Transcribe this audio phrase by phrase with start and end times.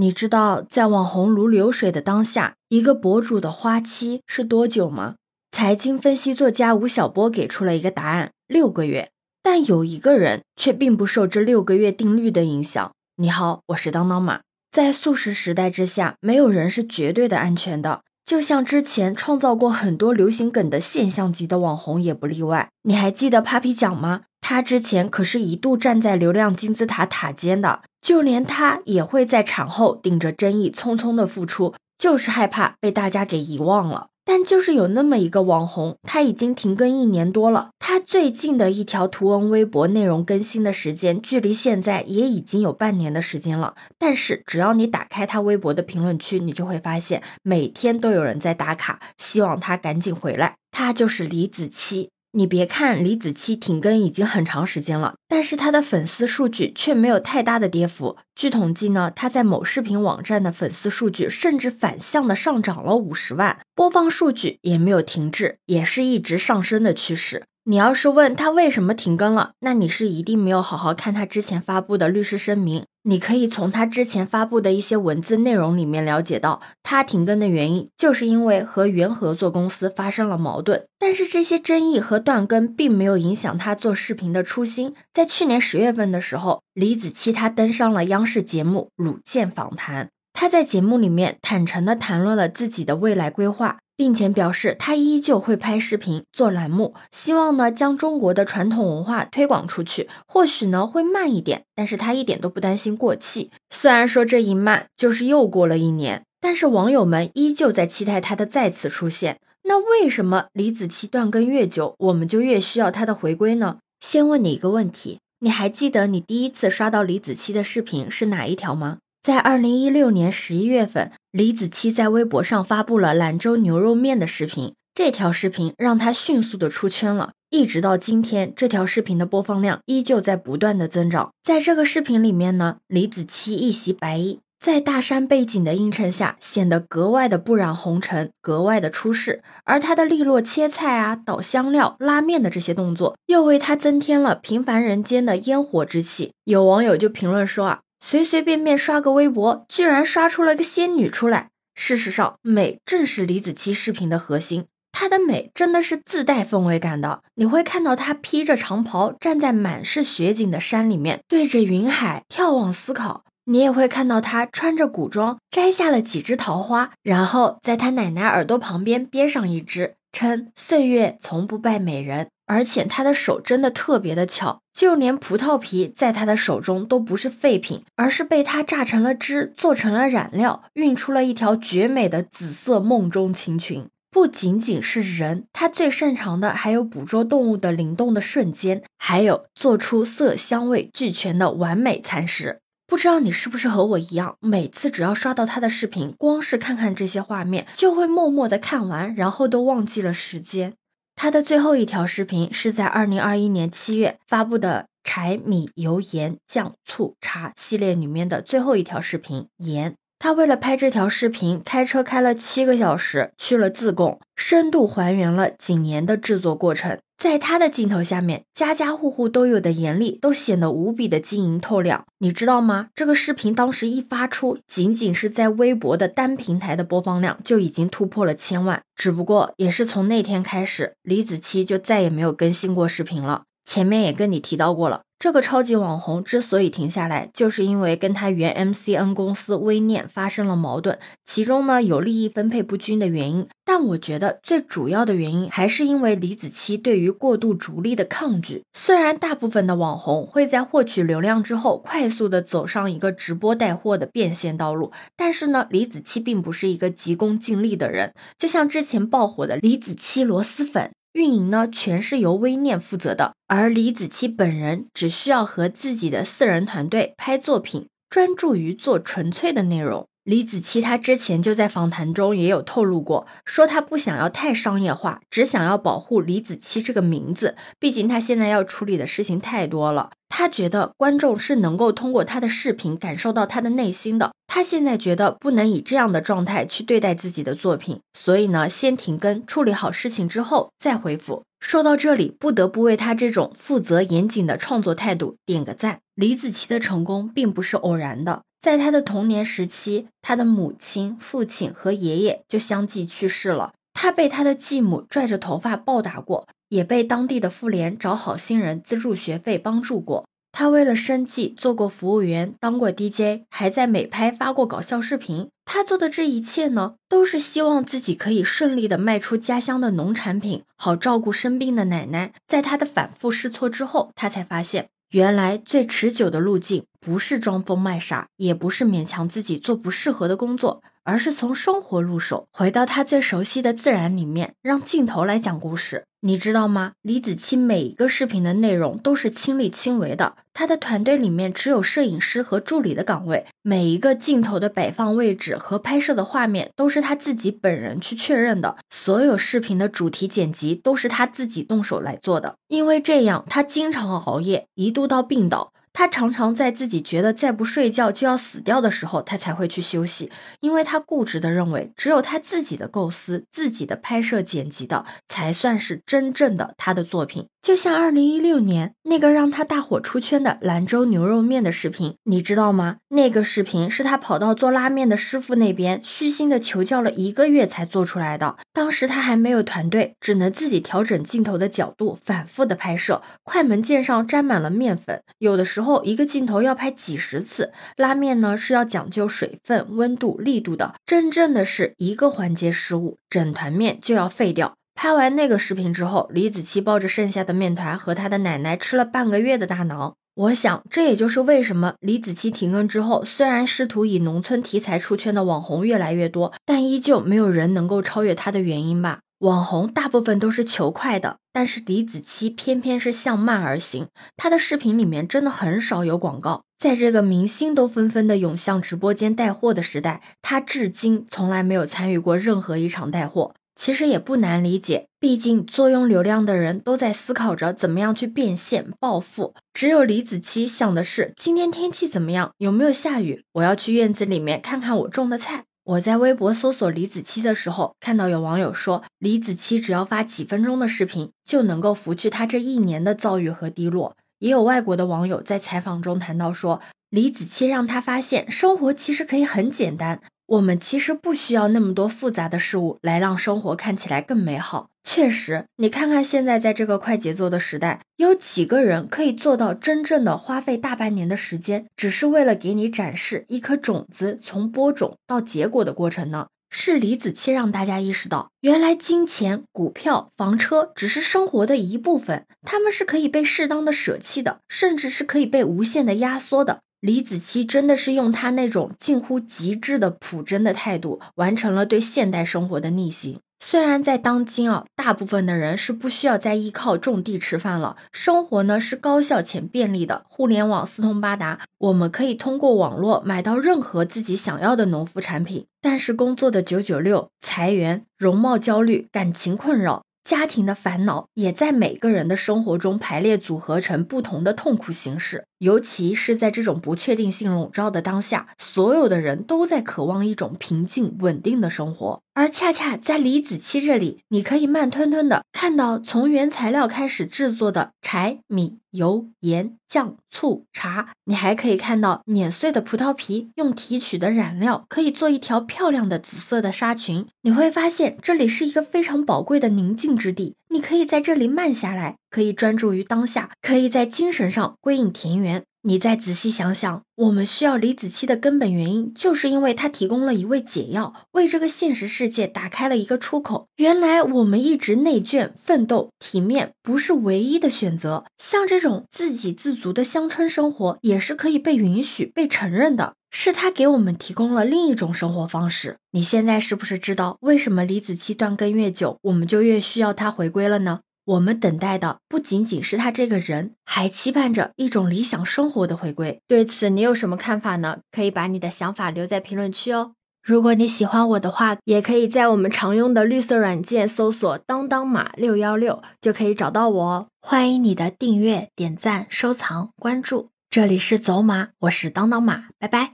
[0.00, 5.16] 你知道在网红如流水的当下，一个博主的花期是多久吗？
[5.52, 9.10] 财经分析作家吴晓波给出了一个答案：六个月。
[9.42, 12.90] 但有一个人却并不受这六个月定律的影响。
[13.16, 14.40] 你好，我是当当马。
[14.70, 18.00] 在速食时代之下，没有人是绝对的安全的。
[18.24, 22.70] 就像之前创造过很多流行梗的现象级的网红也不例外。
[22.84, 24.22] 你还记得 Papi 酱吗？
[24.40, 27.82] 他之前可是一度站在流量金字塔塔尖的。
[28.00, 34.06] 就连他也会在产后顶着争议匆匆的复出，就是害怕被大家给遗忘了。
[34.24, 37.70] 但就是有那么一个网红，他已经停更一年多了。
[37.78, 43.74] 他最近的一条图文微博内容更新的时间，距离现在也已经有半年的时间了。
[43.98, 50.54] 但是只要你打开他微博的评论区，你就会发现每天都有人在打卡，希望他赶紧回来。
[50.70, 52.08] 他就是李子柒。
[52.32, 58.16] 你别看李子柒停更已经很长时间了，但是他的粉丝数据却没有太大的跌幅。
[58.36, 67.46] 据统计呢，他在某视频网站的粉丝数据甚至反向的上涨了五十万，播放数据也没有停滞，也是一直上升的趋势。
[67.64, 72.84] 你要是问他为什么停更了，那你是一定没有好好看他之前发布的律师声明。
[73.02, 80.84] 你可以从他之前发布的一些文字内容里面了解到，他停更的原因就是因为和原合作公司发生了矛盾。
[80.98, 84.94] 但是这些争议和断更并没有影响他做视频的初心。
[85.14, 93.78] 在去年十月份的时候，李子柒他登上了央视节目《鲁健访谈》，他在节目里面坦诚的谈论了自己的未来规划。
[94.00, 100.08] 并且表示，他依旧会拍视频做栏目，希望呢将中国的传统文化推广出去。
[100.26, 103.50] 或许呢会慢一点，但是他一点都不担心过气。
[103.68, 109.38] 虽然说这一慢就是又过了一年，但是网友们依旧在期待他的再次出现。
[109.64, 113.80] 那为什么李子柒断更越久，我们就越需要他的回归呢？
[114.00, 119.00] 先问你一个问题，你还记得你第一次刷到李子柒的视频是哪一条吗？
[119.22, 127.32] 在二零一六年十一月份，李子柒在微博上发布了兰州牛肉面的视频，这条视频让他迅速的出圈了。
[127.50, 131.32] 一直到今天，这条视频的播放量依旧在不断的增长。
[131.42, 139.42] 在这个视频里面呢，李子柒一袭白衣，在大山背景的映衬下，显得格外的不染红尘，格外的出世。
[139.64, 146.32] 而他的利落切菜啊、倒香料、拉面的这些动作，又为他增添了平凡人间的烟火之气。
[146.44, 147.80] 有网友就评论说啊。
[148.00, 151.50] 随随便便刷个微博，居然刷出了个仙女出来。
[151.74, 154.66] 事实上，美正是李子柒视频的核心。
[154.92, 157.22] 她的美真的是自带氛围感的。
[157.36, 163.24] 你会看到她披着长袍，站在满是雪景的山里面，对着云海眺望思考。
[163.44, 172.28] 你也会看到她穿着古装，摘下了几枝桃花，然后在她奶奶耳朵旁边编上一支，称岁月从不败美人。
[172.50, 183.86] 而且他的手真的特别的巧，就连葡萄皮在他的手中都不是废品，而是被他榨成了汁，做成了染料，运出了一条绝美的紫色梦中情裙。
[184.10, 192.58] 不仅仅是人，他最擅长的还有捕捉动物的灵动的瞬间，还有做出色香味俱全的完美餐食。
[192.88, 200.72] 不知道你是不是和我一样，每次只要刷到他的视频，光是看看这些画面，就会默默的看完，然后都忘记了时间。
[201.14, 209.48] 他的最后一条视频是在二零二一年七月发布的柴米油盐酱醋茶系列里面的最后一条视频。
[209.58, 216.98] 盐，他为了拍这条视频，开车开了七个小时去了自贡，深度还原了谨盐的制作过程。
[217.16, 222.04] 在他的镜头下面，家家户户都有的盐粒都显得无比的晶莹透亮。
[222.18, 222.88] 你知道吗？
[222.94, 228.82] 这个视频当时一发出，仅仅是在微博的单平台的播放量就已经突破了千万。
[228.94, 233.44] 只不过也是从那天开始，李子柒就再也没有更新过视频了。
[233.64, 235.00] 前面也跟你提到过了。
[235.20, 243.46] 这个超级网红之所以停下来，就是因为跟他原 MCN 公司微念发生了矛盾，其中呢有利益分配不均的原因。
[243.66, 248.64] 但我觉得最主要的原因还是因为李子柒对于过度逐利的抗拒。
[248.72, 258.14] 虽然大部分的网红会在获取流量之后，快速的走上一个直播带货的变现道路，但是呢，李子柒并不是一个急功近利的人。
[258.38, 260.90] 就像之前爆火的李子柒螺蛳粉。
[261.12, 270.06] 运营呢，全是由微念负责的，而李子柒本人只需要和自己的四人团队拍作品，专注于做纯粹的内容。
[270.24, 280.10] 李子柒他之前就在访谈中也有透露过，说他不想要太商业化，只想要保护李子柒这个名字，毕竟他现在要处理的事情太多了。
[280.28, 284.32] 他觉得观众是能够通过他的视频感受到他的内心的。
[284.46, 291.44] 他现在觉得不能以这样的状态去对待自己的作品，所以呢，先停更，处理好事情之后再恢复。
[291.60, 296.00] 说到这里，不得不为他这种负责严谨的创作态度点个赞。
[296.14, 298.42] 李子柒的成功并不是偶然的。
[298.60, 303.72] 在他的童年时期，他的母亲、父亲和爷爷就相继去世了。
[303.94, 310.26] 他被他的继母拽着头发暴打过，也被当地的妇联找好心人资助学费帮助过。
[310.52, 315.48] 他为了生计做过服务员，当过 DJ，还在美拍发过搞笑视频。
[315.64, 322.32] 他做的这一切呢，都是希望自己可以顺利的卖出家乡的农产品，好照顾生病的奶奶。
[322.48, 330.82] 在他的反复试错之后，他才发现，原来最持久的路径不是装疯卖傻，也不是勉强自己做不适合的工作。
[331.02, 336.04] 而是从生活入手，回到他最熟悉的自然里面，让镜头来讲故事。
[336.22, 336.92] 你知道吗？
[337.00, 352.56] 李子柒每一个视频的内容都是亲力亲为的，他的团队里面只有摄影师和助理的岗位，每一个镜头的摆放位置和拍摄的画面都是他自己本人去确认的，所有视频的主题剪辑都是他自己动手来做的。
[352.68, 355.72] 因为这样，他经常熬夜，一度到病倒。
[355.92, 367.46] 他常常在自己觉得再不睡觉就要死掉的时候，他才会去休息，因为他固执的认为，只有他自己的构思、自己的拍摄剪辑的，才算是真正的他的作品。
[367.62, 372.96] 就像二零一六年那个让他大火出圈的兰州牛肉面的视频，你知道吗？
[373.08, 378.56] 那个视频是他跑到做拉面的师傅那边虚心的求教了一个月才做出来的。
[378.72, 383.20] 当时他还没有团队，只能自己调整镜头的角度，反复的拍摄。
[383.44, 387.72] 快门键上沾满了面粉，有的时候一个镜头要拍几十次。
[387.96, 394.74] 拉面呢是要讲究水分、温度、力度的，真正的是一个环节失误，整团面就要废掉。
[394.94, 400.14] 拍完那个视频之后，李子柒抱着剩下的面团和他的奶奶吃了半个月的大囊。
[400.34, 409.20] 我想，这也就是为什么李子柒停更之后，虽然试图以农村题材出圈的网红越来越多，但依旧没有人能够超越他的原因吧？
[409.40, 414.08] 网红大部分都是求快的，但是李子柒偏偏是向慢而行。
[414.36, 416.62] 她的视频里面真的很少有广告。
[416.78, 423.54] 在这个明星都纷纷的涌向直播间带货的时代，她至今从来没有参与过任何一场带货。
[423.74, 435.64] 其实也不难理解，毕竟坐拥流量的人都在思考着怎么样去变现暴富，只有李子柒想的是今天天气怎么样，有没有下雨，我要去院子里面看看我种的菜。
[435.90, 444.16] 我在微博搜索李子柒的时候，看到有网友说，李子柒只要发几分钟的视频，就能够拂去他这一年的遭遇和低落。
[444.38, 450.20] 也有外国的网友在采访中谈到说，李子柒让他发现生活其实可以很简单。
[450.46, 454.89] 我们其实不需要那么多复杂的事物来让生活看起来更美好。
[455.02, 466.46] 确实，你看看现在在这个快节奏的时代，有几个人可以做到真正的花费大半年的时间，只是为了给你展示一颗种子从播种到结果的过程呢？
[466.72, 476.78] 是李子柒让大家意识到，原来金钱、股票、房车只是生活的一部分，他们是可以被适当的舍弃的，甚至是可以被无限的压缩的。
[477.00, 483.40] 李子柒真的是用他那种近乎极致的朴真的态度，完成了对现代生活的逆袭。
[483.62, 495.66] 虽然在当今啊，大部分的人是不需要再依靠种地吃饭了，生活呢是高效且便利的，互联网四通八达，我们可以通过网络买到任何自己想要的农副产品。
[495.82, 500.02] 但是工作的九九六、裁员、容貌焦虑、感情困扰。
[500.22, 512.22] 家庭的烦恼也在每个人的生活中排列组合成不同的痛苦形式，尤其是在这种不确定性笼罩的当下，所有的人都在渴望一种平静稳定的生活。
[512.32, 527.26] 而恰恰在李子柒这里，你可以慢吞吞的看到从原材料开始制作的柴米油盐酱醋茶，你还可以看到碾碎的葡萄皮，用提取的染料可以做一条漂亮的紫色的纱裙。
[527.42, 535.64] 你会发现这里是一个非常宝贵的宁静之地，你可以在这里慢下来，可以专注于当下，可以在精神上归隐田园。
[535.82, 543.66] 你再仔细想想，我们需要李子柒的根本原因，就是因为他提供了一味解药，为这个现实世界打开了一个出口。
[543.76, 553.14] 原来我们一直内卷、奋斗、体面不是唯一的选择，像这种自给自足的乡村生活也是可以被允许、被承认的。
[553.32, 555.96] 是他给我们提供了另一种生活方式。
[556.10, 561.00] 你现在是不是知道为什么李子柒断更越久，我们就越需要他回归了呢？
[561.24, 566.40] 我们等待的不仅仅是他这个人，还期盼着一种理想生活的回归。
[566.48, 567.98] 对此，你有什么看法呢？
[568.10, 570.12] 可以把你的想法留在评论区哦。
[570.42, 577.26] 如果你喜欢我的话，也可以在我们常用的绿色软件搜索“当当马六幺六”，就可以找到我哦。
[577.42, 580.48] 欢迎你的订阅、点赞、收藏、关注。
[580.70, 583.12] 这里是走马，我是当当马，拜拜。